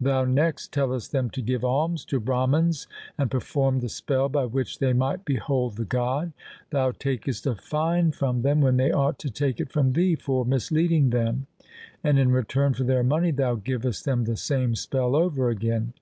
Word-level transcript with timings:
Thou 0.00 0.24
next 0.24 0.72
tellest 0.72 1.10
them 1.10 1.28
to 1.30 1.42
give 1.42 1.64
alms 1.64 2.04
to 2.04 2.20
Brahmans 2.20 2.86
and 3.18 3.28
perform 3.28 3.80
the 3.80 3.88
spell 3.88 4.28
by 4.28 4.44
which 4.44 4.78
they 4.78 4.92
might 4.92 5.24
behold 5.24 5.74
the 5.74 5.84
god. 5.84 6.32
Thou 6.70 6.92
takest 6.92 7.48
a 7.48 7.56
fine 7.56 8.12
from 8.12 8.42
them 8.42 8.60
when 8.60 8.76
they 8.76 8.92
ought 8.92 9.18
to 9.18 9.28
take 9.28 9.58
it 9.58 9.72
from 9.72 9.94
thee 9.94 10.14
for 10.14 10.44
misleading 10.44 11.10
them, 11.10 11.48
and 12.04 12.16
in 12.16 12.30
return 12.30 12.74
for 12.74 12.84
their 12.84 13.02
money 13.02 13.32
thou 13.32 13.56
givest 13.56 14.04
them 14.04 14.22
the 14.22 14.36
same 14.36 14.76
spell 14.76 15.16
over 15.16 15.48
again. 15.50 15.94